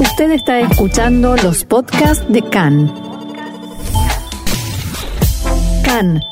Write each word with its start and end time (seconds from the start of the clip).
Usted 0.00 0.30
está 0.30 0.60
escuchando 0.60 1.34
los 1.36 1.64
podcasts 1.64 2.24
de 2.28 2.42
CAN. 2.42 2.92
CAN, 5.84 6.22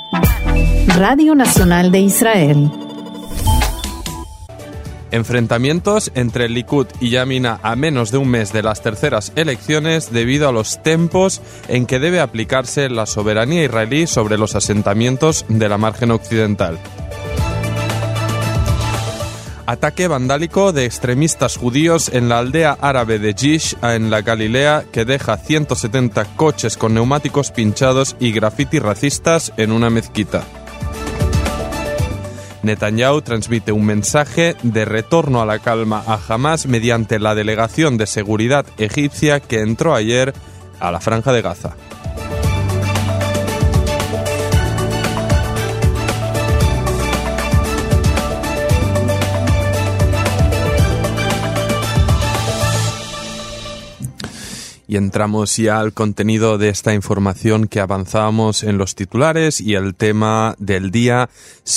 Radio 0.97 1.35
Nacional 1.35 1.91
de 1.91 2.01
Israel. 2.01 2.71
Enfrentamientos 5.11 6.13
entre 6.15 6.49
Likud 6.49 6.87
y 7.01 7.11
Yamina 7.11 7.59
a 7.63 7.75
menos 7.75 8.13
de 8.13 8.19
un 8.19 8.29
mes 8.29 8.53
de 8.53 8.63
las 8.63 8.83
terceras 8.83 9.33
elecciones 9.35 10.13
debido 10.13 10.49
a 10.49 10.53
los 10.53 10.81
tempos 10.83 11.41
en 11.67 11.87
que 11.87 11.99
debe 11.99 12.21
aplicarse 12.21 12.89
la 12.89 13.07
soberanía 13.07 13.65
israelí 13.65 14.07
sobre 14.07 14.39
los 14.39 14.55
asentamientos 14.55 15.45
de 15.49 15.69
la 15.69 15.77
margen 15.77 16.13
occidental. 16.13 16.79
Ataque 19.67 20.07
vandálico 20.07 20.73
de 20.73 20.85
extremistas 20.85 21.57
judíos 21.57 22.09
en 22.13 22.29
la 22.29 22.39
aldea 22.39 22.79
árabe 22.81 23.19
de 23.19 23.35
Jish, 23.35 23.77
en 23.83 24.11
la 24.11 24.23
Galilea, 24.23 24.85
que 24.93 25.05
deja 25.05 25.37
170 25.37 26.37
coches 26.37 26.77
con 26.77 26.95
neumáticos 26.95 27.51
pinchados 27.51 28.15
y 28.21 28.31
grafitis 28.31 28.81
racistas 28.81 29.53
en 29.57 29.73
una 29.73 29.91
mezquita. 29.91 30.45
Netanyahu 32.63 33.23
transmite 33.23 33.73
un 33.73 33.87
mensaje 33.87 34.55
de 34.63 34.85
retorno 34.85 35.43
a 35.43 35.47
la 35.47 35.59
calma 35.59 36.03
a 36.07 36.19
Hamas 36.29 36.67
mediante 36.67 37.19
la 37.19 37.35
delegación 37.35 37.97
de 37.97 38.07
seguridad 38.07 38.67
egipcia 38.79 39.41
que 39.41 39.63
entró 39.63 39.97
ayer 39.97 40.33
a 40.79 40.93
la 40.93 41.01
franja 41.01 41.33
de 41.33 41.43
Gaza. 41.43 41.75
Entramos 54.97 55.57
ya 55.57 55.79
al 55.79 55.93
contenido 55.93 56.59
de 56.59 56.71
esta 56.71 56.95
información 56.95 57.69
que 57.69 57.81
avanzábamos 57.81 58.63
en 58.63 58.79
los 58.79 58.95
titulares 58.95 59.61
y 59.61 59.75
el 59.75 59.95
tema 59.95 60.55
del 60.59 60.91
día 60.91 61.29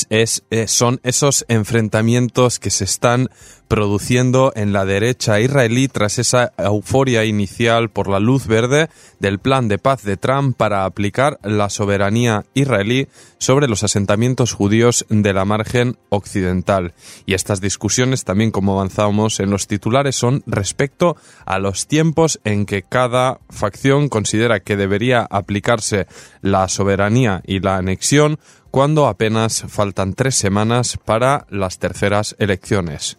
es, 0.09 0.43
eh, 0.49 0.67
son 0.67 0.99
esos 1.03 1.45
enfrentamientos 1.47 2.59
que 2.59 2.69
se 2.69 2.85
están 2.85 3.29
produciendo 3.69 4.51
en 4.55 4.73
la 4.73 4.83
derecha 4.83 5.39
israelí 5.39 5.87
tras 5.87 6.17
esa 6.17 6.53
euforia 6.57 7.23
inicial 7.23 7.89
por 7.89 8.09
la 8.09 8.19
luz 8.19 8.47
verde 8.47 8.89
del 9.19 9.37
plan 9.37 9.67
de 9.67 9.77
paz 9.77 10.03
de 10.03 10.17
Trump 10.17 10.57
para 10.57 10.85
aplicar 10.85 11.39
la 11.43 11.69
soberanía 11.69 12.45
israelí 12.55 13.07
sobre 13.37 13.67
los 13.67 13.83
asentamientos 13.83 14.53
judíos 14.53 15.05
de 15.09 15.33
la 15.33 15.45
margen 15.45 15.97
occidental. 16.09 16.93
Y 17.27 17.35
estas 17.35 17.61
discusiones 17.61 18.23
también, 18.23 18.49
como 18.49 18.73
avanzamos 18.73 19.39
en 19.39 19.51
los 19.51 19.67
titulares, 19.67 20.15
son 20.15 20.41
respecto 20.47 21.15
a 21.45 21.59
los 21.59 21.85
tiempos 21.85 22.39
en 22.43 22.65
que 22.65 22.81
cada 22.81 23.39
facción 23.51 24.09
considera 24.09 24.61
que 24.61 24.77
debería 24.77 25.27
aplicarse 25.29 26.07
la 26.41 26.67
soberanía 26.69 27.43
y 27.45 27.59
la 27.59 27.77
anexión 27.77 28.39
cuando 28.71 29.07
apenas 29.07 29.63
faltan 29.67 30.13
tres 30.13 30.33
semanas 30.35 30.97
para 31.05 31.45
las 31.49 31.77
terceras 31.77 32.35
elecciones. 32.39 33.17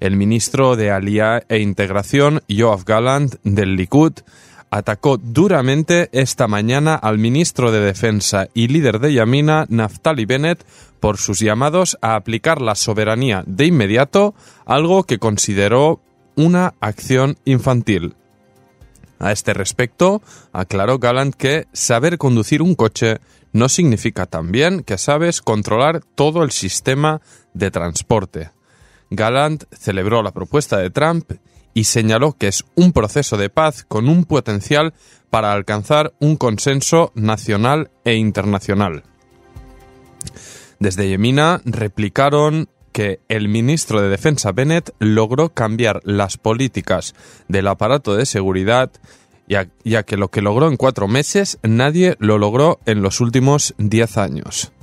El 0.00 0.16
ministro 0.16 0.76
de 0.76 0.90
Alía 0.90 1.44
e 1.48 1.58
Integración, 1.58 2.42
Yoav 2.48 2.84
Gallant, 2.84 3.34
del 3.42 3.76
Likud, 3.76 4.12
atacó 4.70 5.18
duramente 5.18 6.08
esta 6.12 6.48
mañana 6.48 6.96
al 6.96 7.18
ministro 7.18 7.70
de 7.70 7.80
Defensa 7.80 8.48
y 8.54 8.68
líder 8.68 8.98
de 8.98 9.12
Yamina, 9.12 9.66
Naftali 9.68 10.24
Bennett, 10.24 10.64
por 10.98 11.18
sus 11.18 11.38
llamados 11.38 11.96
a 12.00 12.16
aplicar 12.16 12.60
la 12.60 12.74
soberanía 12.74 13.44
de 13.46 13.66
inmediato, 13.66 14.34
algo 14.66 15.04
que 15.04 15.18
consideró 15.18 16.00
una 16.34 16.74
acción 16.80 17.36
infantil. 17.44 18.16
A 19.20 19.32
este 19.32 19.54
respecto, 19.54 20.22
aclaró 20.52 20.98
Gallant 20.98 21.34
que 21.34 21.66
saber 21.72 22.18
conducir 22.18 22.60
un 22.60 22.74
coche 22.74 23.20
no 23.52 23.68
significa 23.68 24.26
también 24.26 24.82
que 24.82 24.98
sabes 24.98 25.40
controlar 25.40 26.02
todo 26.16 26.42
el 26.42 26.50
sistema 26.50 27.22
de 27.54 27.70
transporte. 27.70 28.50
Gallant 29.10 29.64
celebró 29.72 30.22
la 30.22 30.32
propuesta 30.32 30.78
de 30.78 30.90
Trump 30.90 31.32
y 31.74 31.84
señaló 31.84 32.32
que 32.32 32.48
es 32.48 32.64
un 32.76 32.92
proceso 32.92 33.36
de 33.36 33.50
paz 33.50 33.84
con 33.86 34.08
un 34.08 34.24
potencial 34.24 34.94
para 35.30 35.52
alcanzar 35.52 36.14
un 36.20 36.36
consenso 36.36 37.12
nacional 37.14 37.90
e 38.04 38.14
internacional. 38.14 39.02
Desde 40.78 41.08
Yemina 41.08 41.60
replicaron 41.64 42.68
que 42.92 43.20
el 43.28 43.48
ministro 43.48 44.00
de 44.00 44.08
Defensa 44.08 44.52
Bennett 44.52 44.94
logró 45.00 45.48
cambiar 45.48 46.00
las 46.04 46.38
políticas 46.38 47.14
del 47.48 47.66
aparato 47.66 48.14
de 48.14 48.24
seguridad, 48.24 48.92
ya, 49.48 49.68
ya, 49.84 50.04
que 50.04 50.16
lo 50.16 50.30
que 50.30 50.42
logró 50.42 50.68
en 50.68 50.76
cuatro 50.76 51.08
meses 51.08 51.58
nadie 51.64 52.14
lo 52.20 52.38
logró 52.38 52.78
en 52.86 53.02
los 53.02 53.20
últimos 53.20 53.74
diez 53.78 54.16
años 54.16 54.73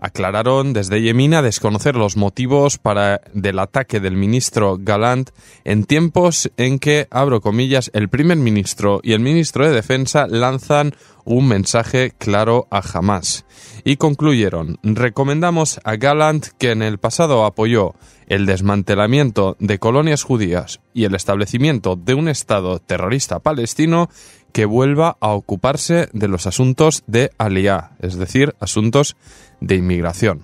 aclararon 0.00 0.72
desde 0.72 1.02
Yemina 1.02 1.42
desconocer 1.42 1.94
los 1.94 2.16
motivos 2.16 2.78
para 2.78 3.20
del 3.34 3.58
ataque 3.58 4.00
del 4.00 4.16
ministro 4.16 4.78
Galant 4.80 5.30
en 5.64 5.84
tiempos 5.84 6.50
en 6.56 6.78
que, 6.78 7.06
abro 7.10 7.40
comillas, 7.40 7.90
el 7.94 8.08
primer 8.08 8.38
ministro 8.38 9.00
y 9.02 9.12
el 9.12 9.20
ministro 9.20 9.66
de 9.66 9.74
Defensa 9.74 10.26
lanzan 10.26 10.94
un 11.24 11.46
mensaje 11.46 12.12
claro 12.18 12.66
a 12.70 12.80
Hamas. 12.80 13.44
Y 13.84 13.96
concluyeron, 13.96 14.78
recomendamos 14.82 15.80
a 15.84 15.96
Galant 15.96 16.48
que 16.58 16.72
en 16.72 16.82
el 16.82 16.98
pasado 16.98 17.44
apoyó 17.44 17.94
el 18.26 18.46
desmantelamiento 18.46 19.56
de 19.58 19.78
colonias 19.78 20.22
judías 20.22 20.80
y 20.94 21.04
el 21.04 21.14
establecimiento 21.14 21.96
de 21.96 22.14
un 22.14 22.28
Estado 22.28 22.78
terrorista 22.78 23.40
palestino 23.40 24.08
que 24.52 24.64
vuelva 24.64 25.16
a 25.20 25.28
ocuparse 25.28 26.08
de 26.12 26.28
los 26.28 26.46
asuntos 26.46 27.02
de 27.06 27.30
Aliá, 27.38 27.92
es 28.00 28.16
decir, 28.16 28.54
asuntos 28.60 29.16
de 29.60 29.76
inmigración. 29.76 30.42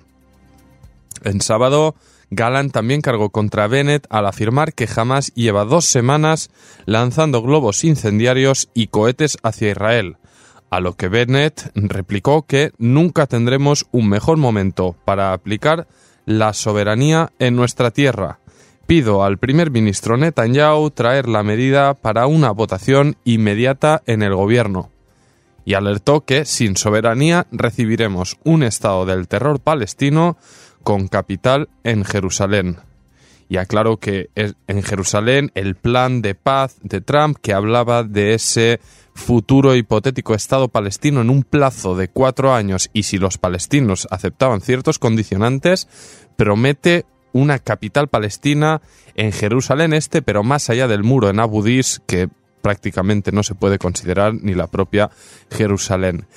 En 1.23 1.41
sábado, 1.41 1.95
Gallant 2.29 2.71
también 2.71 3.01
cargó 3.01 3.29
contra 3.29 3.67
Bennett 3.67 4.05
al 4.09 4.25
afirmar 4.25 4.73
que 4.73 4.87
jamás 4.87 5.33
lleva 5.33 5.65
dos 5.65 5.85
semanas 5.85 6.49
lanzando 6.85 7.41
globos 7.41 7.83
incendiarios 7.83 8.69
y 8.73 8.87
cohetes 8.87 9.37
hacia 9.43 9.71
Israel, 9.71 10.17
a 10.69 10.79
lo 10.79 10.95
que 10.95 11.07
Bennett 11.07 11.71
replicó 11.75 12.45
que 12.45 12.71
nunca 12.77 13.27
tendremos 13.27 13.85
un 13.91 14.09
mejor 14.09 14.37
momento 14.37 14.95
para 15.05 15.33
aplicar 15.33 15.87
la 16.25 16.53
soberanía 16.53 17.31
en 17.39 17.55
nuestra 17.55 17.91
tierra. 17.91 18.39
Pido 18.87 19.25
al 19.25 19.37
primer 19.37 19.69
ministro 19.69 20.15
Netanyahu 20.15 20.91
traer 20.91 21.27
la 21.27 21.43
medida 21.43 21.93
para 21.93 22.25
una 22.25 22.51
votación 22.51 23.17
inmediata 23.25 24.01
en 24.05 24.23
el 24.23 24.33
gobierno 24.33 24.91
y 25.65 25.73
alertó 25.73 26.23
que 26.23 26.45
sin 26.45 26.77
soberanía 26.77 27.47
recibiremos 27.51 28.37
un 28.45 28.63
estado 28.63 29.05
del 29.05 29.27
terror 29.27 29.59
palestino 29.59 30.37
con 30.83 31.09
capital 31.09 31.67
en 31.83 32.05
Jerusalén. 32.05 32.77
Y 33.49 33.57
aclaró 33.57 33.97
que 33.97 34.29
en 34.35 34.83
Jerusalén 34.83 35.51
el 35.55 35.75
plan 35.75 36.21
de 36.21 36.35
paz 36.35 36.77
de 36.81 37.01
Trump 37.01 37.37
que 37.41 37.53
hablaba 37.53 38.03
de 38.03 38.35
ese 38.35 38.79
futuro 39.13 39.75
hipotético 39.75 40.33
Estado 40.33 40.69
palestino 40.69 41.19
en 41.19 41.29
un 41.29 41.43
plazo 41.43 41.97
de 41.97 42.07
cuatro 42.07 42.53
años 42.53 42.89
y 42.93 43.03
si 43.03 43.17
los 43.17 43.37
palestinos 43.37 44.07
aceptaban 44.11 44.61
ciertos 44.61 44.97
condicionantes, 44.97 45.89
promete 46.37 47.05
una 47.33 47.59
capital 47.59 48.07
palestina 48.07 48.81
en 49.15 49.31
Jerusalén 49.31 49.93
este, 49.93 50.21
pero 50.21 50.43
más 50.43 50.69
allá 50.69 50.87
del 50.87 51.03
muro 51.03 51.29
en 51.29 51.39
Abu 51.39 51.63
Dis, 51.63 52.01
que 52.07 52.29
prácticamente 52.61 53.31
no 53.31 53.43
se 53.43 53.55
puede 53.55 53.79
considerar 53.79 54.33
ni 54.33 54.53
la 54.53 54.67
propia 54.67 55.09
Jerusalén. 55.51 56.27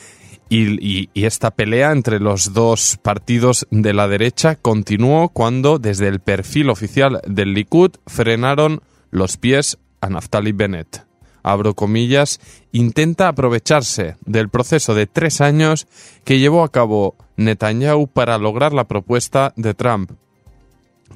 Y, 0.53 1.09
esta 1.15 1.53
pelea 1.53 1.93
entre 1.93 2.19
los 2.19 2.53
dos 2.53 2.99
partidos 3.01 3.69
de 3.71 3.93
la 3.93 4.09
derecha 4.09 4.57
continuó 4.57 5.29
cuando 5.29 5.79
desde 5.79 6.09
el 6.09 6.19
perfil 6.19 6.71
oficial 6.71 7.21
del 7.25 7.55
Likud 7.55 7.93
frenaron 8.07 8.83
los 9.13 9.37
pies 9.37 9.79
a 10.01 10.09
Naftali 10.09 10.51
Bennett. 10.51 11.07
Abro 11.45 11.75
comillas, 11.75 12.41
intenta 12.73 13.29
aprovecharse 13.29 14.17
del 14.27 14.49
proceso 14.49 14.95
de 14.95 15.07
tres 15.07 15.41
años 15.41 15.87
que 16.25 16.41
llevó 16.41 16.65
a 16.65 16.73
cabo 16.73 17.15
Netanyahu 17.37 18.09
para 18.09 18.37
lograr 18.37 18.73
la 18.73 18.89
propuesta 18.89 19.53
de 19.57 19.75
Trump, 19.75 20.11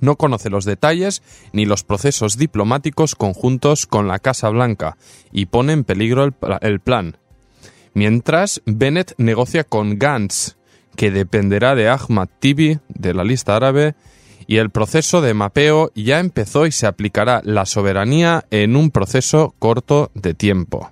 no 0.00 0.16
conoce 0.16 0.50
los 0.50 0.64
detalles 0.64 1.22
ni 1.52 1.64
los 1.64 1.84
procesos 1.84 2.36
diplomáticos 2.36 3.14
conjuntos 3.14 3.86
con 3.86 4.08
la 4.08 4.18
Casa 4.18 4.48
Blanca 4.48 4.96
y 5.32 5.46
pone 5.46 5.72
en 5.72 5.84
peligro 5.84 6.30
el, 6.60 6.80
plan. 6.80 7.16
Mientras, 7.94 8.62
Bennett 8.66 9.14
negocia 9.18 9.64
con 9.64 9.98
Gantz, 9.98 10.56
que 10.96 11.10
dependerá 11.10 11.74
de 11.74 11.88
Ahmad 11.88 12.28
Tibi, 12.38 12.78
de 12.88 13.14
la 13.14 13.24
lista 13.24 13.56
árabe, 13.56 13.94
y 14.46 14.56
el 14.56 14.70
proceso 14.70 15.20
de 15.20 15.34
mapeo 15.34 15.90
ya 15.94 16.20
empezó 16.20 16.66
y 16.66 16.72
se 16.72 16.86
aplicará 16.86 17.40
la 17.44 17.66
soberanía 17.66 18.44
en 18.50 18.76
un 18.76 18.90
proceso 18.90 19.54
corto 19.58 20.10
de 20.14 20.34
tiempo. 20.34 20.90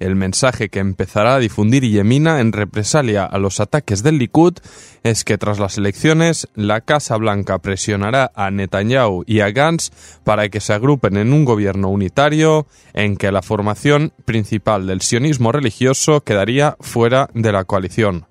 El 0.00 0.16
mensaje 0.16 0.70
que 0.70 0.78
empezará 0.78 1.34
a 1.34 1.38
difundir 1.38 1.84
Yemina 1.84 2.40
en 2.40 2.52
represalia 2.52 3.26
a 3.26 3.38
los 3.38 3.60
ataques 3.60 4.02
del 4.02 4.16
Likud 4.16 4.54
es 5.02 5.24
que 5.24 5.36
tras 5.36 5.58
las 5.58 5.76
elecciones 5.76 6.48
la 6.54 6.80
Casa 6.80 7.18
Blanca 7.18 7.58
presionará 7.58 8.32
a 8.34 8.50
Netanyahu 8.50 9.24
y 9.26 9.40
a 9.40 9.50
Gantz 9.50 9.90
para 10.24 10.48
que 10.48 10.60
se 10.60 10.72
agrupen 10.72 11.18
en 11.18 11.34
un 11.34 11.44
gobierno 11.44 11.90
unitario 11.90 12.66
en 12.94 13.18
que 13.18 13.30
la 13.30 13.42
formación 13.42 14.14
principal 14.24 14.86
del 14.86 15.02
sionismo 15.02 15.52
religioso 15.52 16.22
quedaría 16.22 16.78
fuera 16.80 17.28
de 17.34 17.52
la 17.52 17.64
coalición. 17.64 18.24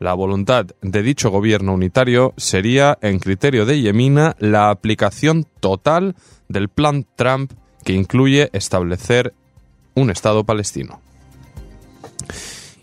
La 0.00 0.12
voluntad 0.12 0.66
de 0.82 1.02
dicho 1.02 1.30
gobierno 1.30 1.72
unitario 1.72 2.34
sería, 2.36 2.98
en 3.00 3.20
criterio 3.20 3.64
de 3.64 3.80
Yemina, 3.80 4.36
la 4.38 4.68
aplicación 4.68 5.46
total 5.60 6.14
del 6.48 6.68
plan 6.68 7.06
Trump 7.16 7.52
que 7.84 7.94
incluye 7.94 8.50
establecer 8.52 9.34
un 10.00 10.10
Estado 10.10 10.44
palestino. 10.44 11.00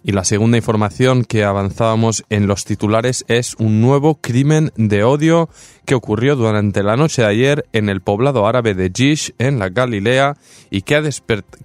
Y 0.08 0.14
la 0.14 0.24
segunda 0.24 0.56
información 0.56 1.26
que 1.26 1.44
avanzábamos 1.44 2.24
en 2.30 2.48
los 2.48 2.64
titulares 2.64 3.26
es 3.28 3.56
un 3.60 3.82
nuevo 3.82 4.22
crimen 4.22 4.72
de 4.78 5.04
odio 5.04 5.50
que 5.84 5.96
ocurrió 5.96 6.38
durante 6.38 6.82
la 6.82 6.96
noche 6.96 7.24
de 7.24 7.28
ayer 7.28 7.66
en 7.74 7.90
el 7.90 8.00
poblado 8.00 8.48
árabe 8.48 8.74
de 8.74 8.90
Jish, 8.90 9.34
en 9.38 9.60
la 9.60 9.68
Galilea, 9.68 10.38
y 10.70 10.84
que 10.84 10.96
ha, 10.96 11.02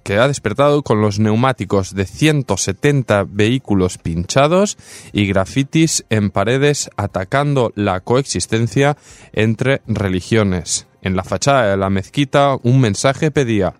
que 0.03 0.17
ha 0.17 0.27
despertado 0.27 0.83
con 0.83 0.99
los 0.99 1.19
neumáticos 1.19 1.95
de 1.95 2.05
170 2.05 3.27
vehículos 3.29 3.97
pinchados 3.97 4.77
y 5.13 5.25
grafitis 5.25 6.03
en 6.09 6.29
paredes 6.29 6.89
atacando 6.97 7.71
la 7.75 8.01
coexistencia 8.01 8.97
entre 9.31 9.81
religiones. 9.87 10.87
En 11.01 11.15
la 11.15 11.23
fachada 11.23 11.71
de 11.71 11.77
la 11.77 11.89
mezquita 11.89 12.57
un 12.61 12.81
mensaje 12.81 13.31
pedía 13.31 13.75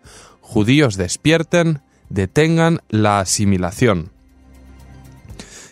Judíos 0.54 0.98
despierten, 0.98 1.82
detengan 2.10 2.82
la 2.90 3.20
asimilación. 3.20 4.12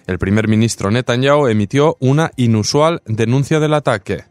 El 0.07 0.17
primer 0.17 0.47
ministro 0.47 0.89
Netanyahu 0.89 1.45
emitió 1.45 1.97
una 1.99 2.31
inusual 2.35 3.03
denuncia 3.05 3.59
del 3.59 3.75
ataque. 3.75 4.23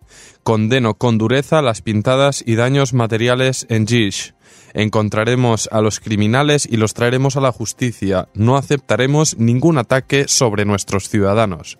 Condeno 0.42 0.94
con 0.94 1.18
dureza 1.18 1.62
las 1.62 1.82
pintadas 1.82 2.42
y 2.44 2.56
daños 2.56 2.94
materiales 2.94 3.64
en 3.68 3.86
Jish. 3.86 4.34
Encontraremos 4.74 5.68
a 5.70 5.80
los 5.82 6.00
criminales 6.00 6.66
y 6.68 6.78
los 6.78 6.94
traeremos 6.94 7.36
a 7.36 7.40
la 7.40 7.52
justicia. 7.52 8.26
No 8.34 8.56
aceptaremos 8.56 9.38
ningún 9.38 9.78
ataque 9.78 10.26
sobre 10.26 10.64
nuestros 10.64 11.08
ciudadanos. 11.08 11.78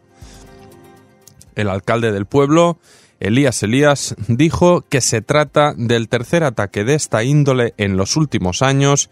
El 1.57 1.71
alcalde 1.71 2.13
del 2.13 2.27
pueblo, 2.27 2.79
Elías 3.21 3.63
Elías, 3.63 4.17
dijo 4.29 4.83
que 4.83 5.01
se 5.01 5.23
trata 5.23 5.75
del 5.77 6.09
tercer 6.09 6.43
ataque 6.43 6.85
de 6.85 6.95
esta 6.95 7.23
índole 7.23 7.75
en 7.77 7.97
los 7.97 8.17
últimos 8.17 8.63
años 8.63 9.11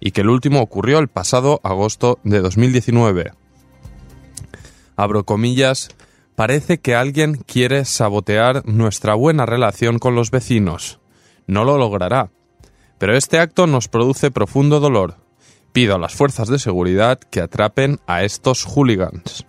y 0.00 0.12
que 0.12 0.22
el 0.22 0.30
último 0.30 0.62
ocurrió 0.62 0.98
el 0.98 1.08
pasado 1.08 1.60
agosto 1.62 2.18
de 2.24 2.40
2019 2.40 3.32
abro 4.98 5.24
comillas, 5.24 5.90
parece 6.34 6.78
que 6.78 6.96
alguien 6.96 7.36
quiere 7.46 7.84
sabotear 7.84 8.66
nuestra 8.66 9.14
buena 9.14 9.46
relación 9.46 10.00
con 10.00 10.16
los 10.16 10.32
vecinos. 10.32 10.98
No 11.46 11.64
lo 11.64 11.78
logrará. 11.78 12.30
Pero 12.98 13.16
este 13.16 13.38
acto 13.38 13.68
nos 13.68 13.86
produce 13.86 14.32
profundo 14.32 14.80
dolor. 14.80 15.14
Pido 15.72 15.94
a 15.94 15.98
las 15.98 16.14
fuerzas 16.14 16.48
de 16.48 16.58
seguridad 16.58 17.20
que 17.20 17.40
atrapen 17.40 18.00
a 18.08 18.24
estos 18.24 18.64
hooligans. 18.64 19.46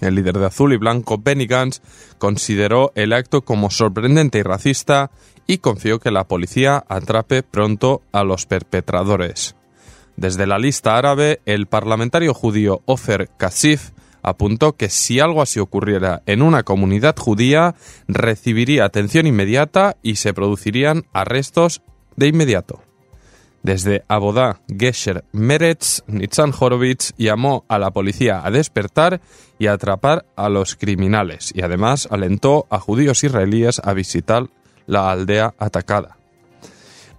El 0.00 0.14
líder 0.14 0.38
de 0.38 0.46
azul 0.46 0.72
y 0.72 0.76
blanco, 0.76 1.18
Benny 1.18 1.46
Gantz, 1.46 1.80
consideró 2.18 2.92
el 2.94 3.12
acto 3.12 3.42
como 3.42 3.70
sorprendente 3.70 4.38
y 4.38 4.42
racista 4.42 5.10
y 5.46 5.58
confió 5.58 5.98
que 6.00 6.10
la 6.10 6.24
policía 6.24 6.84
atrape 6.88 7.42
pronto 7.42 8.02
a 8.12 8.24
los 8.24 8.46
perpetradores. 8.46 9.56
Desde 10.16 10.46
la 10.46 10.58
lista 10.58 10.96
árabe, 10.96 11.40
el 11.44 11.66
parlamentario 11.66 12.34
judío 12.34 12.82
Ofer 12.86 13.28
Kasif 13.36 13.90
apuntó 14.22 14.76
que 14.76 14.88
si 14.88 15.20
algo 15.20 15.40
así 15.40 15.60
ocurriera 15.60 16.22
en 16.26 16.42
una 16.42 16.62
comunidad 16.62 17.16
judía, 17.16 17.74
recibiría 18.08 18.84
atención 18.84 19.26
inmediata 19.26 19.96
y 20.02 20.16
se 20.16 20.34
producirían 20.34 21.04
arrestos 21.12 21.82
de 22.16 22.28
inmediato. 22.28 22.85
Desde 23.66 24.04
Abodá, 24.06 24.60
Gesher 24.68 25.24
Meretz, 25.32 26.04
Nitzan 26.06 26.52
Horowitz 26.56 27.12
llamó 27.18 27.64
a 27.66 27.80
la 27.80 27.90
policía 27.90 28.46
a 28.46 28.52
despertar 28.52 29.20
y 29.58 29.66
a 29.66 29.72
atrapar 29.72 30.24
a 30.36 30.48
los 30.48 30.76
criminales 30.76 31.50
y 31.52 31.62
además 31.62 32.06
alentó 32.08 32.68
a 32.70 32.78
judíos 32.78 33.24
israelíes 33.24 33.80
a 33.82 33.92
visitar 33.92 34.46
la 34.86 35.10
aldea 35.10 35.52
atacada. 35.58 36.16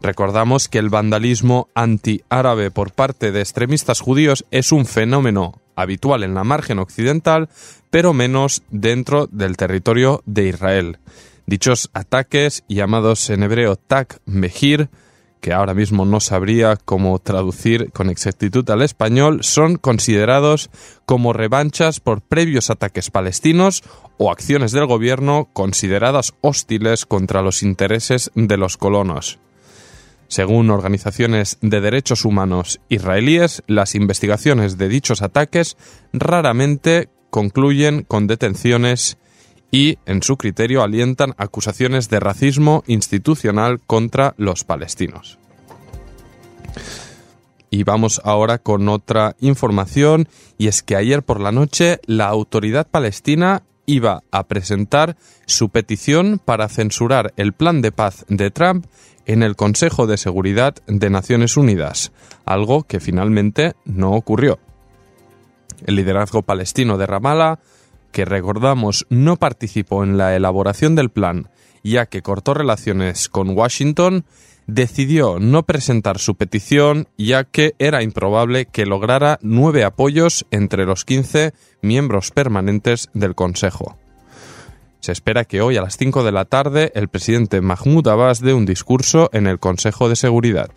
Recordamos 0.02 0.70
que 0.70 0.78
el 0.78 0.88
vandalismo 0.88 1.68
anti-árabe 1.76 2.72
por 2.72 2.94
parte 2.94 3.34
de 3.34 3.42
extremistas 3.42 4.00
judíos 4.00 4.46
es 4.50 4.72
un 4.72 4.86
fenómeno 4.86 5.60
habitual 5.76 6.24
en 6.24 6.34
la 6.34 6.46
margen 6.46 6.80
occidental, 6.80 7.50
pero 7.90 8.14
menos 8.14 8.64
dentro 8.72 9.28
del 9.28 9.58
territorio 9.58 10.24
de 10.26 10.48
Israel. 10.48 11.00
Dichos 11.46 11.90
ataques, 11.92 12.64
llamados 12.70 13.30
en 13.32 13.44
hebreo 13.44 13.76
Tak 13.76 14.22
Mehir, 14.26 14.90
que 15.42 15.54
ahora 15.54 15.74
mismo 15.74 16.06
no 16.06 16.20
sabría 16.20 16.76
cómo 16.76 17.20
traducir 17.20 17.92
con 17.92 18.10
exactitud 18.10 18.70
al 18.70 18.82
español, 18.82 19.40
son 19.44 19.78
considerados 19.78 20.70
como 21.06 21.34
revanchas 21.34 22.00
por 22.00 22.22
previos 22.22 22.70
ataques 22.70 23.12
palestinos 23.12 23.84
o 24.18 24.32
acciones 24.32 24.72
del 24.72 24.86
gobierno 24.86 25.50
consideradas 25.54 26.34
hostiles 26.42 27.06
contra 27.06 27.42
los 27.42 27.64
intereses 27.64 28.32
de 28.36 28.58
los 28.58 28.78
colonos. 28.78 29.40
Según 30.28 30.70
organizaciones 30.72 31.58
de 31.62 31.80
derechos 31.80 32.26
humanos 32.26 32.82
israelíes, 32.90 33.64
las 33.68 33.96
investigaciones 33.96 34.78
de 34.78 34.90
dichos 34.90 35.22
ataques 35.22 35.78
raramente 36.12 37.10
concluyen 37.30 38.04
con 38.04 38.28
detenciones 38.28 39.18
y, 39.72 39.98
en 40.06 40.24
su 40.24 40.38
criterio, 40.38 40.84
alientan 40.84 41.34
acusaciones 41.38 42.10
de 42.10 42.20
racismo 42.20 42.84
institucional 42.88 43.80
contra 43.86 44.34
los 44.38 44.64
palestinos. 44.64 45.40
Y 47.70 47.84
vamos 47.84 48.22
ahora 48.24 48.60
con 48.60 48.88
otra 48.88 49.36
información, 49.40 50.30
y 50.58 50.68
es 50.68 50.84
que 50.84 50.96
ayer 50.96 51.24
por 51.24 51.42
la 51.42 51.52
noche 51.52 52.00
la 52.06 52.28
autoridad 52.28 52.88
palestina 52.88 53.64
iba 53.86 54.24
a 54.32 54.48
presentar 54.48 55.18
su 55.46 55.70
petición 55.70 56.40
para 56.44 56.70
censurar 56.70 57.34
el 57.38 57.54
plan 57.54 57.82
de 57.82 57.92
paz 57.92 58.26
de 58.30 58.52
Trump 58.52 58.86
en 59.26 59.44
el 59.44 59.56
Consejo 59.56 60.08
de 60.08 60.18
Seguridad 60.18 60.76
de 60.88 61.10
Naciones 61.10 61.58
Unidas, 61.58 62.12
algo 62.46 62.84
que 62.84 63.00
finalmente 63.00 63.74
no 63.84 64.14
ocurrió. 64.14 64.60
El 65.86 65.96
liderazgo 65.96 66.42
palestino 66.44 66.98
de 66.98 67.06
Ramallah, 67.06 67.60
que 68.12 68.26
recordamos 68.26 69.06
no 69.10 69.38
participó 69.38 70.04
en 70.04 70.18
la 70.18 70.36
elaboración 70.36 70.96
del 70.96 71.10
plan, 71.10 71.50
ya 71.84 72.06
que 72.06 72.22
cortó 72.22 72.54
relaciones 72.54 73.30
con 73.30 73.50
Washington, 73.50 74.26
decidió 74.68 75.40
no 75.40 75.64
presentar 75.64 76.20
su 76.20 76.36
petición 76.36 77.08
ya 77.18 77.46
que 77.46 77.74
era 77.80 78.04
improbable 78.04 78.66
que 78.66 78.86
lograra 78.86 79.40
nueve 79.42 79.84
apoyos 79.84 80.46
entre 80.52 80.86
los 80.86 81.06
15 81.06 81.54
miembros 81.82 82.32
permanentes 82.32 83.10
del 83.14 83.34
Consejo. 83.34 83.98
Se 85.00 85.14
espera 85.14 85.46
que 85.46 85.62
hoy 85.62 85.78
a 85.78 85.82
las 85.82 85.96
5 85.96 86.24
de 86.24 86.32
la 86.34 86.46
tarde 86.46 86.92
el 86.94 87.08
presidente 87.08 87.62
Mahmoud 87.62 88.08
Abbas 88.08 88.42
dé 88.42 88.54
un 88.54 88.66
discurso 88.66 89.30
en 89.32 89.48
el 89.48 89.60
Consejo 89.60 90.10
de 90.10 90.18
Seguridad. 90.18 90.70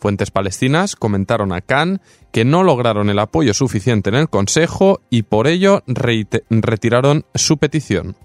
Fuentes 0.00 0.30
palestinas 0.30 0.96
comentaron 0.96 1.52
a 1.52 1.60
Khan 1.60 2.00
que 2.32 2.46
no 2.46 2.62
lograron 2.62 3.10
el 3.10 3.18
apoyo 3.18 3.52
suficiente 3.52 4.08
en 4.08 4.16
el 4.16 4.30
Consejo 4.30 5.02
y 5.10 5.24
por 5.24 5.46
ello 5.46 5.82
retiraron 5.86 7.26
su 7.34 7.58
petición. 7.58 8.16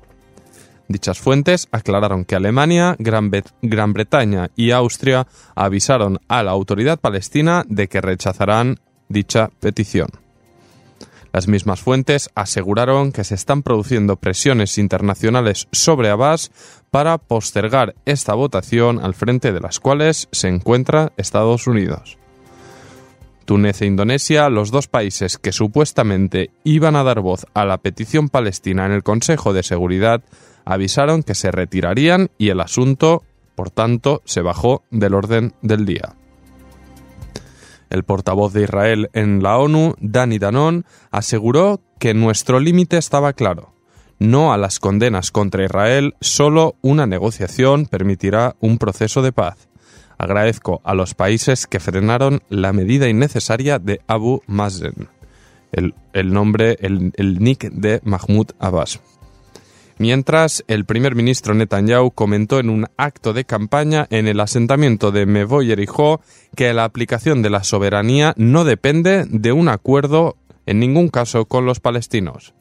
Dichas 0.87 1.19
fuentes 1.19 1.67
aclararon 1.71 2.23
que 2.23 2.35
Alemania, 2.35 2.95
Gran, 2.97 3.29
Gran, 3.61 3.93
Bretaña 3.93 4.51
y 4.55 4.71
Austria 4.71 5.27
avisaron 5.55 6.19
a 6.27 6.43
la 6.43 6.51
autoridad 6.51 6.99
palestina 6.99 7.65
de 7.67 7.89
que 7.89 8.01
rechazarán 8.01 8.79
dicha 9.09 9.49
petición. 9.59 10.24
Las 11.35 11.49
mismas 11.49 11.81
fuentes 11.81 12.29
aseguraron 12.33 13.11
que 13.11 13.25
se 13.25 13.35
están 13.35 13.61
produciendo 13.61 14.15
presiones 14.15 14.77
internacionales 14.77 15.67
sobre 15.73 16.09
Abbas 16.09 16.49
para 16.91 17.17
postergar 17.17 17.93
esta 18.05 18.33
votación 18.35 19.03
al 19.03 19.15
frente 19.15 19.51
de 19.51 19.59
las 19.59 19.81
cuales 19.81 20.29
se 20.31 20.47
encuentra 20.47 21.11
Estados 21.17 21.67
Unidos. 21.67 22.17
Túnez 23.43 23.81
e 23.81 23.85
Indonesia, 23.85 24.47
los 24.47 24.71
dos 24.71 24.87
países 24.87 25.37
que 25.37 25.51
supuestamente 25.51 26.51
iban 26.63 26.95
a 26.95 27.03
dar 27.03 27.19
voz 27.19 27.45
a 27.53 27.65
la 27.65 27.79
petición 27.79 28.29
palestina 28.29 28.85
en 28.85 28.93
el 28.93 29.03
Consejo 29.03 29.51
de 29.51 29.63
Seguridad, 29.63 30.23
avisaron 30.63 31.21
que 31.21 31.35
se 31.35 31.51
retirarían 31.51 32.29
y 32.37 32.47
el 32.47 32.61
asunto, 32.61 33.23
por 33.55 33.71
tanto, 33.71 34.21
se 34.23 34.39
bajó 34.39 34.83
del 34.89 35.13
orden 35.13 35.53
del 35.61 35.85
día. 35.85 36.15
El 37.89 38.03
portavoz 38.03 38.53
de 38.53 38.63
Israel 38.63 39.09
en 39.13 39.43
la 39.43 39.57
ONU, 39.57 39.95
Dani 39.99 40.39
Danon, 40.39 40.85
aseguró 41.11 41.81
que 41.99 42.13
nuestro 42.13 42.59
límite 42.59 42.97
estaba 42.97 43.33
claro. 43.33 43.73
No 44.19 44.53
a 44.53 44.57
las 44.57 44.79
condenas 44.79 45.31
contra 45.31 45.65
Israel, 45.65 46.15
solo 46.21 46.75
una 46.81 47.05
negociación 47.05 47.85
permitirá 47.85 48.55
un 48.59 48.77
proceso 48.77 49.21
de 49.21 49.33
paz. 49.33 49.67
Agradezco 50.17 50.81
a 50.85 50.93
los 50.93 51.13
países 51.13 51.67
que 51.67 51.81
frenaron 51.81 52.41
la 52.49 52.71
medida 52.71 53.09
innecesaria 53.09 53.79
de 53.79 53.99
Abu 54.07 54.41
Mazen, 54.47 55.09
el, 55.73 55.93
nombre, 56.33 56.77
el, 56.79 57.11
el 57.17 57.39
nick 57.39 57.69
de 57.71 57.99
Mahmoud 58.03 58.51
Abbas. 58.59 59.01
Mientras, 59.97 60.65
el 60.67 60.83
primer 60.83 61.15
ministro 61.15 61.53
Netanyahu 61.53 62.11
comentó 62.11 62.59
en 62.59 62.69
un 62.69 62.87
acto 62.97 63.31
de 63.31 63.45
campaña 63.45 64.07
en 64.09 64.27
el 64.27 64.41
asentamiento 64.41 65.11
de 65.11 65.25
Mevo 65.25 65.61
Yerijó 65.61 66.19
que 66.55 66.73
la 66.73 66.83
aplicación 66.83 67.41
de 67.41 67.49
la 67.49 67.63
soberanía 67.63 68.33
no 68.35 68.65
depende 68.65 69.25
de 69.29 69.53
un 69.53 69.69
acuerdo 69.69 70.35
en 70.65 70.79
ningún 70.79 71.07
caso 71.07 71.45
con 71.45 71.65
los 71.65 71.79
palestinos. 71.79 72.53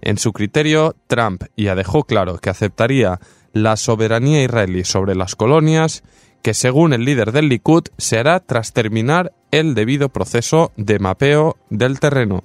En 0.00 0.18
su 0.18 0.32
criterio, 0.32 0.96
Trump 1.06 1.44
ya 1.56 1.74
dejó 1.76 2.04
claro 2.04 2.38
que 2.38 2.50
aceptaría 2.50 3.20
la 3.52 3.76
soberanía 3.76 4.42
israelí 4.42 4.84
sobre 4.84 5.14
las 5.14 5.36
colonias, 5.36 6.02
que 6.42 6.52
según 6.52 6.92
el 6.92 7.04
líder 7.04 7.32
del 7.32 7.48
Likud 7.48 7.84
se 7.96 8.18
hará 8.18 8.40
tras 8.40 8.72
terminar 8.72 9.32
el 9.50 9.74
debido 9.74 10.08
proceso 10.08 10.72
de 10.76 10.98
mapeo 10.98 11.56
del 11.70 12.00
terreno. 12.00 12.42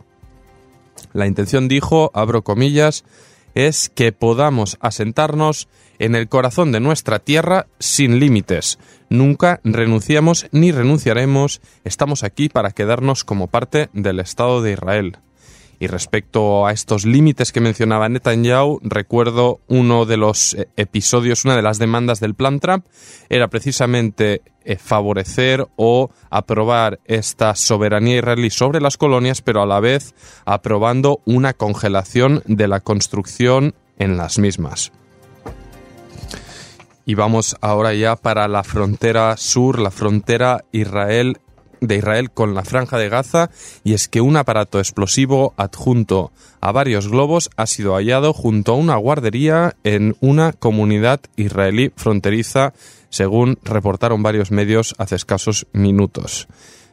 La 1.13 1.27
intención, 1.27 1.67
dijo, 1.67 2.11
abro 2.13 2.43
comillas, 2.43 3.03
es 3.55 3.89
que 3.89 4.11
podamos 4.11 4.77
asentarnos 4.81 5.67
en 5.99 6.15
el 6.15 6.29
corazón 6.29 6.71
de 6.71 6.79
nuestra 6.79 7.19
tierra 7.19 7.67
sin 7.79 8.19
límites. 8.19 8.79
Nunca 9.09 9.59
renunciamos 9.63 10.47
ni 10.51 10.71
renunciaremos, 10.71 11.61
estamos 11.83 12.23
aquí 12.23 12.49
para 12.49 12.71
quedarnos 12.71 13.23
como 13.23 13.47
parte 13.47 13.89
del 13.93 14.19
Estado 14.19 14.61
de 14.61 14.73
Israel. 14.73 15.17
Y 15.81 15.87
respecto 15.87 16.67
a 16.67 16.73
estos 16.73 17.05
límites 17.05 17.51
que 17.51 17.59
mencionaba 17.59 18.07
Netanyahu, 18.07 18.79
recuerdo 18.83 19.61
uno 19.67 20.05
de 20.05 20.15
los 20.15 20.53
eh, 20.53 20.67
episodios, 20.77 21.43
una 21.43 21.55
de 21.55 21.63
las 21.63 21.79
demandas 21.79 22.19
del 22.19 22.35
plan 22.35 22.59
Trump, 22.59 22.85
era 23.29 23.47
precisamente 23.47 24.43
eh, 24.63 24.75
favorecer 24.75 25.65
o 25.77 26.11
aprobar 26.29 26.99
esta 27.05 27.55
soberanía 27.55 28.17
israelí 28.17 28.51
sobre 28.51 28.79
las 28.79 28.95
colonias, 28.95 29.41
pero 29.41 29.63
a 29.63 29.65
la 29.65 29.79
vez 29.79 30.13
aprobando 30.45 31.19
una 31.25 31.53
congelación 31.53 32.43
de 32.45 32.67
la 32.67 32.81
construcción 32.81 33.73
en 33.97 34.17
las 34.17 34.37
mismas. 34.37 34.91
Y 37.07 37.15
vamos 37.15 37.55
ahora 37.59 37.95
ya 37.95 38.15
para 38.17 38.47
la 38.47 38.63
frontera 38.63 39.35
sur, 39.35 39.79
la 39.79 39.89
frontera 39.89 40.63
Israel 40.71 41.39
de 41.81 41.97
Israel 41.97 42.31
con 42.31 42.53
la 42.53 42.63
franja 42.63 42.97
de 42.97 43.09
Gaza 43.09 43.49
y 43.83 43.93
es 43.93 44.07
que 44.07 44.21
un 44.21 44.37
aparato 44.37 44.79
explosivo 44.79 45.53
adjunto 45.57 46.31
a 46.61 46.71
varios 46.71 47.09
globos 47.09 47.49
ha 47.57 47.65
sido 47.65 47.95
hallado 47.95 48.33
junto 48.33 48.73
a 48.73 48.75
una 48.75 48.95
guardería 48.95 49.75
en 49.83 50.15
una 50.21 50.53
comunidad 50.53 51.19
israelí 51.35 51.91
fronteriza, 51.95 52.73
según 53.09 53.57
reportaron 53.63 54.23
varios 54.23 54.51
medios 54.51 54.95
hace 54.99 55.15
escasos 55.15 55.67
minutos. 55.73 56.47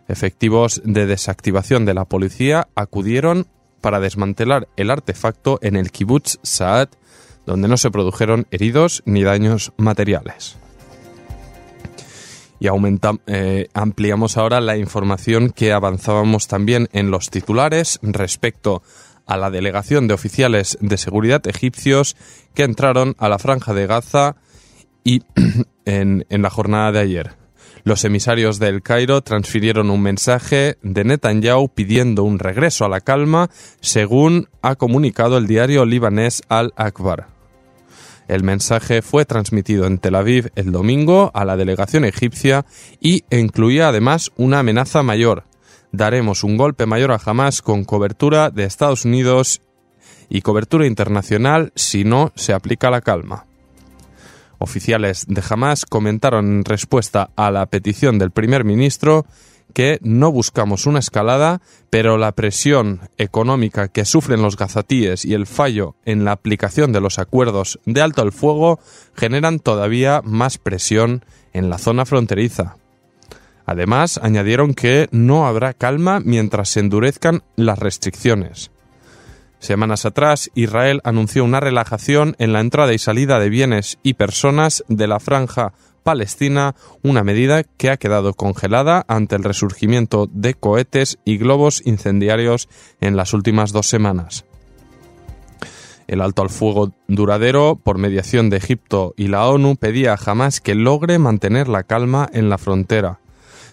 Efectivos 0.08 0.80
de 0.84 1.06
desactivación 1.06 1.84
de 1.84 1.94
la 1.94 2.06
policía 2.06 2.68
acudieron 2.74 3.46
para 3.82 4.00
desmantelar 4.00 4.68
el 4.76 4.90
artefacto 4.90 5.58
en 5.62 5.76
el 5.76 5.92
kibbutz 5.92 6.38
Saad, 6.42 6.88
donde 7.46 7.68
no 7.68 7.76
se 7.76 7.90
produjeron 7.90 8.46
heridos 8.50 9.02
ni 9.04 9.22
daños 9.22 9.72
materiales 9.76 10.56
y 12.60 12.66
eh, 13.26 13.68
ampliamos 13.74 14.36
ahora 14.36 14.60
la 14.60 14.76
información 14.76 15.50
que 15.50 15.72
avanzábamos 15.72 16.48
también 16.48 16.88
en 16.92 17.10
los 17.10 17.30
titulares 17.30 17.98
respecto 18.02 18.82
a 19.26 19.36
la 19.36 19.50
delegación 19.50 20.08
de 20.08 20.14
oficiales 20.14 20.78
de 20.80 20.96
seguridad 20.96 21.46
egipcios 21.46 22.16
que 22.54 22.64
entraron 22.64 23.14
a 23.18 23.28
la 23.28 23.38
franja 23.38 23.74
de 23.74 23.86
Gaza 23.86 24.36
y 25.04 25.22
en, 25.84 26.26
en 26.28 26.42
la 26.42 26.50
jornada 26.50 26.92
de 26.92 26.98
ayer. 27.00 27.36
Los 27.84 28.04
emisarios 28.04 28.58
del 28.58 28.82
Cairo 28.82 29.22
transfirieron 29.22 29.90
un 29.90 30.02
mensaje 30.02 30.76
de 30.82 31.04
Netanyahu 31.04 31.68
pidiendo 31.68 32.24
un 32.24 32.38
regreso 32.38 32.84
a 32.84 32.88
la 32.88 33.00
calma, 33.00 33.50
según 33.80 34.48
ha 34.62 34.74
comunicado 34.74 35.38
el 35.38 35.46
diario 35.46 35.84
libanés 35.84 36.42
Al-Akbar. 36.48 37.37
El 38.28 38.44
mensaje 38.44 39.00
fue 39.00 39.24
transmitido 39.24 39.86
en 39.86 39.96
Tel 39.96 40.14
Aviv 40.14 40.52
el 40.54 40.70
domingo 40.70 41.30
a 41.32 41.46
la 41.46 41.56
delegación 41.56 42.04
egipcia 42.04 42.66
y 43.00 43.24
incluía 43.30 43.88
además 43.88 44.30
una 44.36 44.58
amenaza 44.58 45.02
mayor. 45.02 45.44
Daremos 45.92 46.44
un 46.44 46.58
golpe 46.58 46.84
mayor 46.84 47.10
a 47.10 47.20
Hamas 47.24 47.62
con 47.62 47.84
cobertura 47.84 48.50
de 48.50 48.64
Estados 48.64 49.06
Unidos 49.06 49.62
y 50.28 50.42
cobertura 50.42 50.86
internacional 50.86 51.72
si 51.74 52.04
no 52.04 52.32
se 52.34 52.52
aplica 52.52 52.90
la 52.90 53.00
calma. 53.00 53.46
Oficiales 54.58 55.24
de 55.26 55.42
Hamas 55.48 55.86
comentaron 55.86 56.58
en 56.58 56.64
respuesta 56.66 57.30
a 57.34 57.50
la 57.50 57.64
petición 57.64 58.18
del 58.18 58.30
primer 58.30 58.64
ministro 58.64 59.24
que 59.72 59.98
no 60.02 60.32
buscamos 60.32 60.86
una 60.86 60.98
escalada, 60.98 61.60
pero 61.90 62.18
la 62.18 62.32
presión 62.32 63.00
económica 63.16 63.88
que 63.88 64.04
sufren 64.04 64.42
los 64.42 64.56
gazatíes 64.56 65.24
y 65.24 65.34
el 65.34 65.46
fallo 65.46 65.96
en 66.04 66.24
la 66.24 66.32
aplicación 66.32 66.92
de 66.92 67.00
los 67.00 67.18
acuerdos 67.18 67.78
de 67.84 68.00
alto 68.00 68.22
al 68.22 68.32
fuego 68.32 68.80
generan 69.14 69.58
todavía 69.58 70.20
más 70.24 70.58
presión 70.58 71.24
en 71.52 71.70
la 71.70 71.78
zona 71.78 72.04
fronteriza. 72.04 72.76
Además, 73.66 74.18
añadieron 74.22 74.72
que 74.72 75.08
no 75.10 75.46
habrá 75.46 75.74
calma 75.74 76.20
mientras 76.20 76.70
se 76.70 76.80
endurezcan 76.80 77.42
las 77.54 77.78
restricciones. 77.78 78.70
Semanas 79.58 80.06
atrás, 80.06 80.50
Israel 80.54 81.00
anunció 81.04 81.44
una 81.44 81.60
relajación 81.60 82.36
en 82.38 82.52
la 82.52 82.60
entrada 82.60 82.94
y 82.94 82.98
salida 82.98 83.38
de 83.40 83.50
bienes 83.50 83.98
y 84.02 84.14
personas 84.14 84.84
de 84.88 85.06
la 85.08 85.20
franja 85.20 85.72
Palestina, 86.08 86.74
una 87.02 87.22
medida 87.22 87.64
que 87.64 87.90
ha 87.90 87.98
quedado 87.98 88.32
congelada 88.32 89.04
ante 89.08 89.36
el 89.36 89.44
resurgimiento 89.44 90.26
de 90.32 90.54
cohetes 90.54 91.18
y 91.26 91.36
globos 91.36 91.82
incendiarios 91.84 92.70
en 93.02 93.14
las 93.14 93.34
últimas 93.34 93.72
dos 93.72 93.88
semanas. 93.90 94.46
El 96.06 96.22
alto 96.22 96.40
al 96.40 96.48
fuego 96.48 96.94
duradero, 97.08 97.76
por 97.76 97.98
mediación 97.98 98.48
de 98.48 98.56
Egipto 98.56 99.12
y 99.18 99.28
la 99.28 99.46
ONU, 99.48 99.76
pedía 99.76 100.16
jamás 100.16 100.62
que 100.62 100.74
logre 100.74 101.18
mantener 101.18 101.68
la 101.68 101.82
calma 101.82 102.30
en 102.32 102.48
la 102.48 102.56
frontera. 102.56 103.20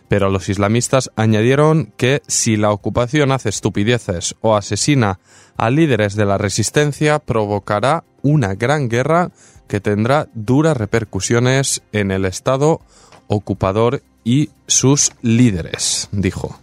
Pero 0.09 0.29
los 0.29 0.49
islamistas 0.49 1.11
añadieron 1.15 1.93
que 1.95 2.21
si 2.27 2.57
la 2.57 2.71
ocupación 2.71 3.31
hace 3.31 3.47
estupideces 3.47 4.35
o 4.41 4.57
asesina 4.57 5.19
a 5.55 5.69
líderes 5.69 6.15
de 6.15 6.25
la 6.25 6.37
resistencia, 6.37 7.19
provocará 7.19 8.03
una 8.23 8.55
gran 8.55 8.89
guerra 8.89 9.31
que 9.67 9.79
tendrá 9.79 10.27
duras 10.33 10.77
repercusiones 10.77 11.81
en 11.91 12.11
el 12.11 12.25
Estado 12.25 12.81
ocupador 13.27 14.01
y 14.23 14.49
sus 14.67 15.11
líderes, 15.21 16.09
dijo. 16.11 16.59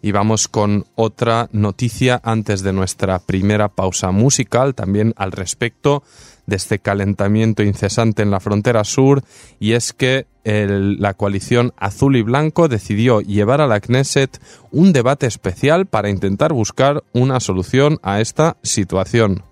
Y 0.00 0.12
vamos 0.12 0.46
con 0.46 0.86
otra 0.94 1.48
noticia 1.52 2.20
antes 2.22 2.62
de 2.62 2.72
nuestra 2.72 3.18
primera 3.18 3.68
pausa 3.68 4.12
musical, 4.12 4.74
también 4.74 5.12
al 5.16 5.32
respecto 5.32 6.04
de 6.46 6.56
este 6.56 6.78
calentamiento 6.78 7.62
incesante 7.62 8.22
en 8.22 8.30
la 8.30 8.40
frontera 8.40 8.84
sur, 8.84 9.22
y 9.58 9.72
es 9.72 9.92
que 9.92 10.26
la 10.44 11.12
coalición 11.12 11.74
azul 11.76 12.16
y 12.16 12.22
blanco 12.22 12.68
decidió 12.68 13.20
llevar 13.20 13.60
a 13.60 13.66
la 13.66 13.80
Knesset 13.80 14.40
un 14.70 14.94
debate 14.94 15.26
especial 15.26 15.84
para 15.84 16.08
intentar 16.08 16.54
buscar 16.54 17.04
una 17.12 17.38
solución 17.38 17.98
a 18.02 18.20
esta 18.20 18.56
situación. 18.62 19.42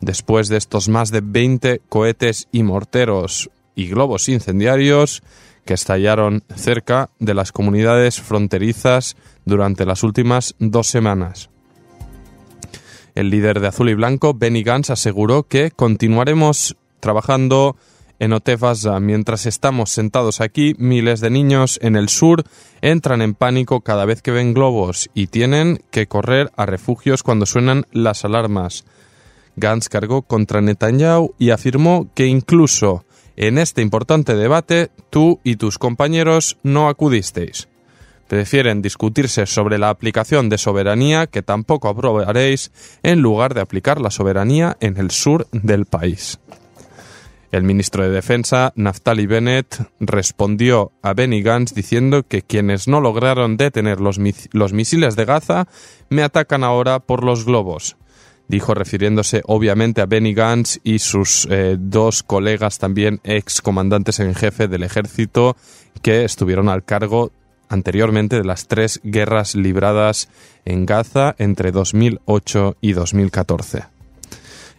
Después 0.00 0.48
de 0.48 0.56
estos 0.56 0.88
más 0.88 1.10
de 1.10 1.20
20 1.22 1.82
cohetes 1.88 2.48
y 2.52 2.62
morteros 2.62 3.50
y 3.74 3.88
globos 3.88 4.28
incendiarios 4.28 5.22
que 5.64 5.74
estallaron 5.74 6.42
cerca 6.54 7.10
de 7.18 7.34
las 7.34 7.52
comunidades 7.52 8.20
fronterizas 8.20 9.16
durante 9.44 9.84
las 9.84 10.02
últimas 10.02 10.54
dos 10.58 10.86
semanas. 10.86 11.50
El 13.14 13.30
líder 13.30 13.60
de 13.60 13.68
Azul 13.68 13.90
y 13.90 13.94
Blanco, 13.94 14.34
Benny 14.34 14.62
Gantz, 14.62 14.90
aseguró 14.90 15.42
que 15.42 15.70
continuaremos 15.70 16.76
trabajando 17.00 17.76
en 18.20 18.32
Otefaza. 18.32 19.00
Mientras 19.00 19.46
estamos 19.46 19.90
sentados 19.90 20.40
aquí, 20.40 20.74
miles 20.78 21.20
de 21.20 21.30
niños 21.30 21.78
en 21.82 21.96
el 21.96 22.08
sur 22.08 22.44
entran 22.82 23.22
en 23.22 23.34
pánico 23.34 23.80
cada 23.80 24.04
vez 24.04 24.22
que 24.22 24.30
ven 24.30 24.54
globos 24.54 25.10
y 25.14 25.26
tienen 25.26 25.82
que 25.90 26.06
correr 26.06 26.52
a 26.56 26.66
refugios 26.66 27.22
cuando 27.22 27.46
suenan 27.46 27.86
las 27.92 28.24
alarmas. 28.24 28.84
Gantz 29.60 29.88
cargó 29.88 30.22
contra 30.22 30.60
Netanyahu 30.60 31.34
y 31.38 31.50
afirmó 31.50 32.08
que 32.14 32.26
incluso 32.26 33.04
en 33.36 33.58
este 33.58 33.82
importante 33.82 34.34
debate 34.34 34.90
tú 35.10 35.40
y 35.44 35.56
tus 35.56 35.78
compañeros 35.78 36.58
no 36.62 36.88
acudisteis. 36.88 37.68
Prefieren 38.28 38.82
discutirse 38.82 39.46
sobre 39.46 39.78
la 39.78 39.90
aplicación 39.90 40.48
de 40.48 40.58
soberanía 40.58 41.26
que 41.26 41.42
tampoco 41.42 41.88
aprobaréis 41.88 42.70
en 43.02 43.20
lugar 43.20 43.54
de 43.54 43.60
aplicar 43.60 44.00
la 44.00 44.10
soberanía 44.10 44.76
en 44.80 44.96
el 44.98 45.10
sur 45.10 45.46
del 45.52 45.84
país. 45.84 46.38
El 47.50 47.64
ministro 47.64 48.04
de 48.04 48.10
Defensa, 48.10 48.72
Naftali 48.76 49.26
Bennett, 49.26 49.82
respondió 49.98 50.92
a 51.02 51.14
Benny 51.14 51.42
Gantz 51.42 51.74
diciendo 51.74 52.22
que 52.22 52.42
quienes 52.42 52.86
no 52.86 53.00
lograron 53.00 53.56
detener 53.56 54.00
los, 54.00 54.20
los 54.52 54.72
misiles 54.72 55.16
de 55.16 55.24
Gaza 55.24 55.66
me 56.08 56.22
atacan 56.22 56.62
ahora 56.62 57.00
por 57.00 57.24
los 57.24 57.44
globos. 57.44 57.96
Dijo 58.50 58.74
refiriéndose 58.74 59.42
obviamente 59.46 60.00
a 60.00 60.06
Benny 60.06 60.34
Gantz 60.34 60.80
y 60.82 60.98
sus 60.98 61.46
eh, 61.50 61.76
dos 61.78 62.24
colegas 62.24 62.78
también 62.78 63.20
ex 63.22 63.62
comandantes 63.62 64.18
en 64.18 64.34
jefe 64.34 64.66
del 64.66 64.82
ejército 64.82 65.56
que 66.02 66.24
estuvieron 66.24 66.68
al 66.68 66.84
cargo 66.84 67.30
anteriormente 67.68 68.36
de 68.36 68.44
las 68.44 68.66
tres 68.66 69.00
guerras 69.04 69.54
libradas 69.54 70.28
en 70.64 70.84
Gaza 70.84 71.36
entre 71.38 71.70
2008 71.70 72.76
y 72.80 72.92
2014. 72.92 73.84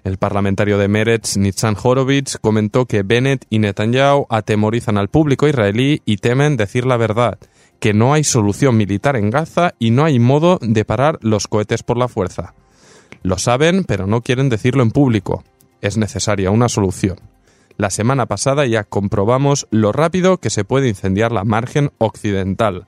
El 0.03 0.17
parlamentario 0.17 0.77
de 0.77 0.87
Meretz, 0.87 1.37
Nitzan 1.37 1.77
Horowitz, 1.81 2.37
comentó 2.41 2.85
que 2.87 3.03
Bennett 3.03 3.45
y 3.49 3.59
Netanyahu 3.59 4.25
atemorizan 4.29 4.97
al 4.97 5.07
público 5.07 5.47
israelí 5.47 6.01
y 6.05 6.17
temen 6.17 6.57
decir 6.57 6.85
la 6.85 6.97
verdad, 6.97 7.37
que 7.79 7.93
no 7.93 8.13
hay 8.13 8.23
solución 8.23 8.75
militar 8.75 9.15
en 9.15 9.29
Gaza 9.29 9.75
y 9.79 9.91
no 9.91 10.03
hay 10.03 10.19
modo 10.19 10.59
de 10.61 10.83
parar 10.83 11.19
los 11.21 11.47
cohetes 11.47 11.83
por 11.83 11.97
la 11.97 12.09
fuerza. 12.09 12.53
Lo 13.23 13.37
saben, 13.37 13.83
pero 13.83 14.07
no 14.07 14.21
quieren 14.21 14.49
decirlo 14.49 14.83
en 14.83 14.91
público. 14.91 15.43
Es 15.81 15.97
necesaria 15.97 16.51
una 16.51 16.69
solución. 16.69 17.19
La 17.77 17.89
semana 17.89 18.25
pasada 18.25 18.65
ya 18.65 18.83
comprobamos 18.83 19.67
lo 19.71 19.91
rápido 19.91 20.37
que 20.37 20.49
se 20.49 20.63
puede 20.63 20.87
incendiar 20.87 21.31
la 21.31 21.43
margen 21.43 21.91
occidental. 21.97 22.87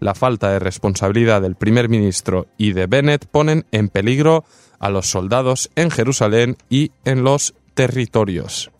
La 0.00 0.14
falta 0.14 0.50
de 0.50 0.60
responsabilidad 0.60 1.42
del 1.42 1.56
primer 1.56 1.88
ministro 1.88 2.46
y 2.56 2.72
de 2.72 2.86
Bennett 2.86 3.26
ponen 3.26 3.66
en 3.72 3.88
peligro 3.88 4.44
a 4.78 4.90
los 4.90 5.10
soldados 5.10 5.70
en 5.74 5.90
Jerusalén 5.90 6.56
y 6.70 6.92
en 7.04 7.24
los 7.24 7.54
territorios. 7.74 8.70